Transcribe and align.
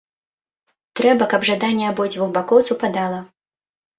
Трэба, 0.99 1.27
каб 1.33 1.41
жаданне 1.49 1.85
абодвух 1.91 2.31
бакоў 2.37 2.65
супадала. 2.69 3.19